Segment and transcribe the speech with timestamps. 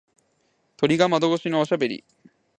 [0.77, 2.03] 鳥が窓越しにおしゃべり。